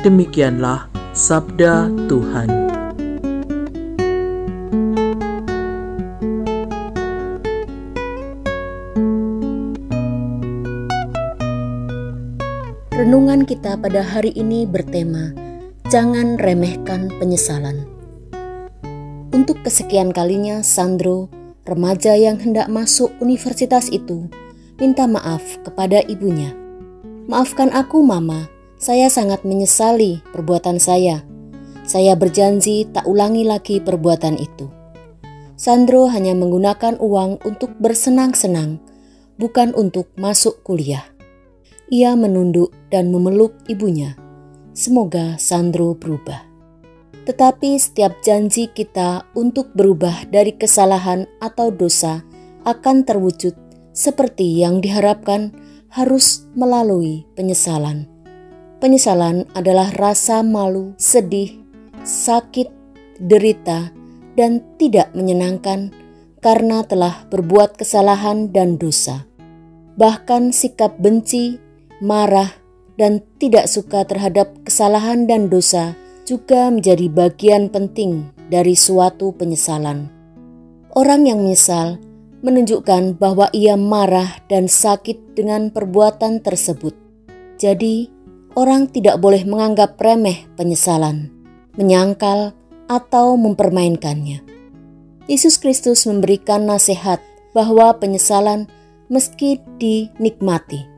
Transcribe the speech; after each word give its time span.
Demikianlah 0.00 0.88
sabda 1.12 1.92
Tuhan. 2.08 2.81
Renungan 13.12 13.44
kita 13.44 13.76
pada 13.76 14.00
hari 14.00 14.32
ini 14.32 14.64
bertema 14.64 15.36
Jangan 15.92 16.40
remehkan 16.40 17.12
penyesalan. 17.20 17.84
Untuk 19.36 19.60
kesekian 19.60 20.16
kalinya 20.16 20.64
Sandro, 20.64 21.28
remaja 21.68 22.16
yang 22.16 22.40
hendak 22.40 22.72
masuk 22.72 23.12
universitas 23.20 23.92
itu, 23.92 24.32
minta 24.80 25.04
maaf 25.04 25.44
kepada 25.60 26.00
ibunya. 26.08 26.56
Maafkan 27.28 27.68
aku 27.76 28.00
mama, 28.00 28.48
saya 28.80 29.12
sangat 29.12 29.44
menyesali 29.44 30.24
perbuatan 30.32 30.80
saya. 30.80 31.20
Saya 31.84 32.16
berjanji 32.16 32.88
tak 32.96 33.04
ulangi 33.04 33.44
lagi 33.44 33.76
perbuatan 33.84 34.40
itu. 34.40 34.72
Sandro 35.60 36.08
hanya 36.08 36.32
menggunakan 36.32 36.96
uang 36.96 37.44
untuk 37.44 37.76
bersenang-senang, 37.76 38.80
bukan 39.36 39.76
untuk 39.76 40.08
masuk 40.16 40.64
kuliah. 40.64 41.11
Ia 41.92 42.16
menunduk 42.16 42.72
dan 42.88 43.12
memeluk 43.12 43.52
ibunya. 43.68 44.16
Semoga 44.72 45.36
Sandro 45.36 45.92
berubah. 45.92 46.40
Tetapi 47.28 47.76
setiap 47.76 48.16
janji 48.24 48.72
kita 48.72 49.28
untuk 49.36 49.76
berubah 49.76 50.24
dari 50.32 50.56
kesalahan 50.56 51.28
atau 51.44 51.68
dosa 51.68 52.24
akan 52.64 53.04
terwujud 53.04 53.52
seperti 53.92 54.64
yang 54.64 54.80
diharapkan 54.80 55.52
harus 55.92 56.48
melalui 56.56 57.28
penyesalan. 57.36 58.08
Penyesalan 58.80 59.44
adalah 59.52 59.92
rasa 59.92 60.40
malu, 60.40 60.96
sedih, 60.96 61.60
sakit, 62.08 62.72
derita, 63.20 63.92
dan 64.32 64.64
tidak 64.80 65.12
menyenangkan 65.12 65.92
karena 66.40 66.88
telah 66.88 67.28
berbuat 67.28 67.76
kesalahan 67.76 68.48
dan 68.48 68.80
dosa. 68.80 69.28
Bahkan 70.00 70.56
sikap 70.56 70.96
benci, 70.96 71.60
marah, 72.02 72.50
dan 72.98 73.22
tidak 73.38 73.70
suka 73.70 74.04
terhadap 74.04 74.52
kesalahan 74.66 75.24
dan 75.24 75.46
dosa 75.48 75.94
juga 76.26 76.68
menjadi 76.68 77.08
bagian 77.08 77.70
penting 77.70 78.28
dari 78.50 78.74
suatu 78.74 79.32
penyesalan. 79.32 80.10
Orang 80.92 81.24
yang 81.24 81.40
menyesal 81.40 81.96
menunjukkan 82.42 83.16
bahwa 83.16 83.48
ia 83.54 83.78
marah 83.78 84.42
dan 84.50 84.66
sakit 84.68 85.38
dengan 85.38 85.70
perbuatan 85.70 86.42
tersebut. 86.42 86.92
Jadi, 87.56 88.10
orang 88.58 88.90
tidak 88.90 89.22
boleh 89.22 89.46
menganggap 89.46 89.96
remeh 89.96 90.44
penyesalan, 90.58 91.30
menyangkal, 91.78 92.52
atau 92.90 93.40
mempermainkannya. 93.40 94.44
Yesus 95.30 95.56
Kristus 95.56 96.04
memberikan 96.04 96.68
nasihat 96.68 97.22
bahwa 97.56 97.94
penyesalan 97.96 98.68
meski 99.08 99.62
dinikmati 99.80 100.91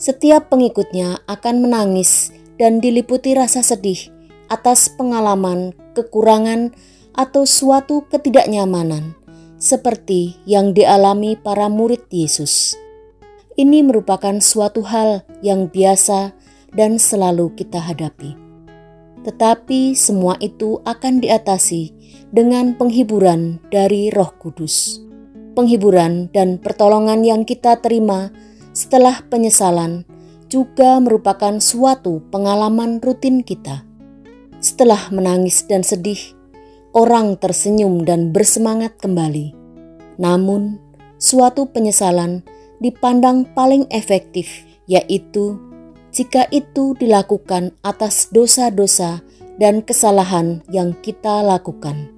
setiap 0.00 0.48
pengikutnya 0.48 1.20
akan 1.28 1.60
menangis 1.60 2.32
dan 2.56 2.80
diliputi 2.80 3.36
rasa 3.36 3.60
sedih 3.60 4.08
atas 4.48 4.88
pengalaman, 4.88 5.76
kekurangan, 5.94 6.72
atau 7.14 7.44
suatu 7.44 8.08
ketidaknyamanan, 8.08 9.14
seperti 9.60 10.40
yang 10.48 10.72
dialami 10.72 11.36
para 11.36 11.68
murid 11.68 12.08
Yesus. 12.08 12.74
Ini 13.54 13.84
merupakan 13.84 14.40
suatu 14.40 14.80
hal 14.88 15.22
yang 15.44 15.68
biasa 15.68 16.32
dan 16.72 16.96
selalu 16.96 17.52
kita 17.54 17.78
hadapi. 17.78 18.34
Tetapi 19.20 19.92
semua 19.92 20.40
itu 20.40 20.80
akan 20.88 21.20
diatasi 21.20 21.92
dengan 22.32 22.72
penghiburan 22.78 23.60
dari 23.68 24.08
Roh 24.08 24.32
Kudus. 24.40 25.02
Penghiburan 25.52 26.32
dan 26.32 26.56
pertolongan 26.56 27.20
yang 27.26 27.42
kita 27.44 27.84
terima 27.84 28.32
setelah 28.70 29.22
penyesalan 29.26 30.06
juga 30.50 30.98
merupakan 30.98 31.58
suatu 31.62 32.22
pengalaman 32.34 32.98
rutin 32.98 33.42
kita. 33.46 33.86
Setelah 34.58 35.08
menangis 35.14 35.64
dan 35.64 35.86
sedih, 35.86 36.20
orang 36.92 37.38
tersenyum 37.38 38.02
dan 38.02 38.34
bersemangat 38.34 38.98
kembali. 38.98 39.54
Namun, 40.18 40.76
suatu 41.16 41.70
penyesalan 41.70 42.42
dipandang 42.82 43.46
paling 43.54 43.86
efektif, 43.94 44.66
yaitu 44.90 45.56
jika 46.10 46.50
itu 46.50 46.98
dilakukan 46.98 47.70
atas 47.86 48.28
dosa-dosa 48.34 49.22
dan 49.62 49.80
kesalahan 49.86 50.60
yang 50.68 50.92
kita 50.98 51.46
lakukan. 51.46 52.10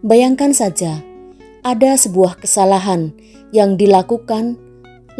Bayangkan 0.00 0.54
saja, 0.54 1.02
ada 1.60 1.98
sebuah 1.98 2.40
kesalahan 2.40 3.12
yang 3.50 3.74
dilakukan, 3.76 4.56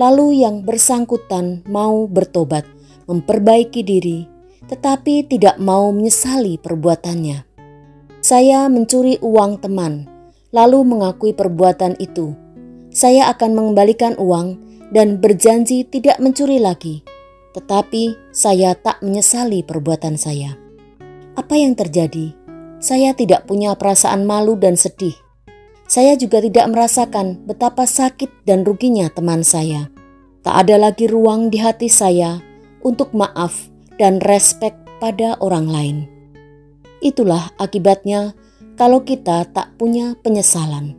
lalu 0.00 0.40
yang 0.40 0.64
bersangkutan 0.64 1.60
mau 1.68 2.08
bertobat, 2.08 2.64
memperbaiki 3.04 3.84
diri, 3.84 4.24
tetapi 4.64 5.28
tidak 5.28 5.60
mau 5.60 5.92
menyesali 5.92 6.56
perbuatannya. 6.56 7.44
Saya 8.24 8.72
mencuri 8.72 9.20
uang 9.20 9.60
teman, 9.60 10.08
lalu 10.56 10.88
mengakui 10.88 11.36
perbuatan 11.36 12.00
itu. 12.00 12.32
Saya 12.88 13.28
akan 13.28 13.52
mengembalikan 13.52 14.16
uang 14.16 14.56
dan 14.88 15.20
berjanji 15.20 15.84
tidak 15.84 16.16
mencuri 16.16 16.56
lagi, 16.56 17.04
tetapi 17.52 18.16
saya 18.32 18.72
tak 18.72 19.04
menyesali 19.04 19.60
perbuatan 19.60 20.16
saya. 20.16 20.56
Apa 21.36 21.60
yang 21.60 21.76
terjadi? 21.76 22.32
Saya 22.80 23.12
tidak 23.12 23.44
punya 23.44 23.76
perasaan 23.76 24.24
malu 24.24 24.56
dan 24.56 24.80
sedih. 24.80 25.12
Saya 25.90 26.14
juga 26.14 26.38
tidak 26.38 26.70
merasakan 26.70 27.42
betapa 27.50 27.82
sakit 27.82 28.46
dan 28.46 28.62
ruginya 28.62 29.10
teman 29.10 29.42
saya. 29.42 29.90
Tak 30.46 30.54
ada 30.62 30.78
lagi 30.78 31.10
ruang 31.10 31.50
di 31.50 31.58
hati 31.58 31.90
saya 31.90 32.38
untuk 32.86 33.10
maaf 33.10 33.66
dan 33.98 34.22
respek 34.22 34.70
pada 35.02 35.34
orang 35.42 35.66
lain. 35.66 35.98
Itulah 37.02 37.50
akibatnya 37.58 38.38
kalau 38.78 39.02
kita 39.02 39.50
tak 39.50 39.74
punya 39.82 40.14
penyesalan. 40.22 40.94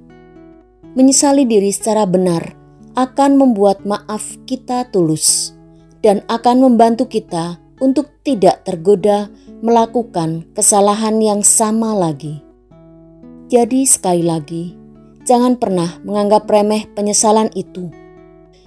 Menyesali 0.92 1.48
diri 1.48 1.72
secara 1.72 2.04
benar 2.04 2.52
akan 3.00 3.40
membuat 3.40 3.88
maaf 3.88 4.36
kita 4.44 4.92
tulus 4.92 5.56
dan 6.04 6.20
akan 6.28 6.68
membantu 6.68 7.08
kita 7.08 7.56
untuk 7.80 8.12
tidak 8.28 8.68
tergoda 8.68 9.32
melakukan 9.64 10.44
kesalahan 10.52 11.16
yang 11.24 11.40
sama 11.48 11.96
lagi. 11.96 12.44
Jadi, 13.48 13.84
sekali 13.84 14.24
lagi, 14.24 14.81
jangan 15.24 15.58
pernah 15.58 16.00
menganggap 16.06 16.50
remeh 16.50 16.90
penyesalan 16.92 17.50
itu. 17.54 17.90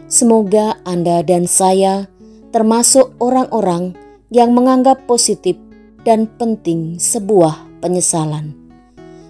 Semoga 0.07 0.79
Anda 0.85 1.25
dan 1.25 1.49
saya 1.49 2.07
termasuk 2.55 3.17
orang-orang 3.19 3.97
yang 4.31 4.55
menganggap 4.55 5.07
positif 5.11 5.59
dan 6.05 6.31
penting 6.39 7.01
sebuah 7.01 7.83
penyesalan. 7.83 8.55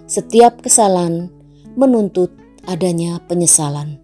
Setiap 0.05 0.61
kesalahan 0.61 1.31
menuntut 1.73 2.29
adanya 2.69 3.17
penyesalan. 3.25 3.97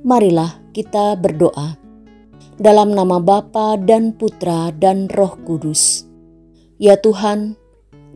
Marilah 0.00 0.60
kita 0.72 1.16
berdoa 1.16 1.76
dalam 2.60 2.92
nama 2.92 3.20
Bapa 3.20 3.80
dan 3.80 4.12
Putra 4.12 4.72
dan 4.76 5.08
Roh 5.08 5.36
Kudus. 5.44 6.04
Ya 6.80 6.96
Tuhan, 6.96 7.56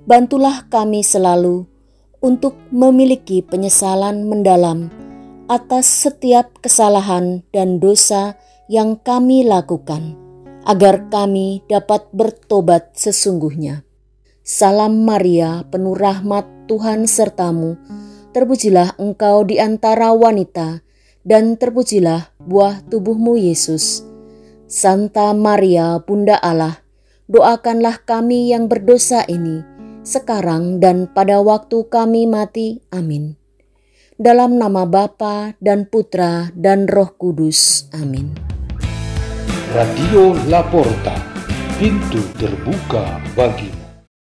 bantulah 0.08 0.68
kami 0.68 1.04
selalu 1.04 1.73
untuk 2.24 2.56
memiliki 2.72 3.44
penyesalan 3.44 4.24
mendalam 4.24 4.88
atas 5.44 5.84
setiap 5.84 6.56
kesalahan 6.64 7.44
dan 7.52 7.76
dosa 7.76 8.40
yang 8.64 8.96
kami 8.96 9.44
lakukan, 9.44 10.16
agar 10.64 11.12
kami 11.12 11.60
dapat 11.68 12.08
bertobat 12.16 12.96
sesungguhnya. 12.96 13.84
Salam 14.40 15.04
Maria, 15.04 15.68
penuh 15.68 15.92
rahmat 15.92 16.48
Tuhan 16.64 17.04
sertamu, 17.04 17.76
terpujilah 18.32 18.96
engkau 18.96 19.44
di 19.44 19.60
antara 19.60 20.16
wanita, 20.16 20.80
dan 21.28 21.60
terpujilah 21.60 22.32
buah 22.40 22.88
tubuhmu 22.88 23.36
Yesus. 23.36 24.00
Santa 24.64 25.36
Maria, 25.36 26.00
Bunda 26.00 26.40
Allah, 26.40 26.80
doakanlah 27.28 28.00
kami 28.08 28.48
yang 28.48 28.64
berdosa 28.64 29.28
ini, 29.28 29.73
sekarang 30.04 30.78
dan 30.78 31.10
pada 31.10 31.42
waktu 31.42 31.88
kami 31.90 32.30
mati. 32.30 32.84
Amin. 32.94 33.34
Dalam 34.14 34.62
nama 34.62 34.86
Bapa 34.86 35.58
dan 35.58 35.90
Putra 35.90 36.54
dan 36.54 36.86
Roh 36.86 37.18
Kudus. 37.18 37.90
Amin. 37.90 38.30
Radio 39.74 40.38
Laporta, 40.46 41.18
pintu 41.82 42.22
terbuka 42.38 43.18
bagimu. 43.34 43.73